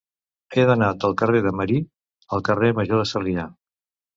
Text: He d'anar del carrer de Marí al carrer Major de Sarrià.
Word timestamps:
He 0.55 0.63
d'anar 0.69 0.87
del 1.03 1.13
carrer 1.21 1.43
de 1.47 1.53
Marí 1.59 1.77
al 2.39 2.45
carrer 2.51 2.73
Major 2.81 3.03
de 3.03 3.07
Sarrià. 3.15 3.47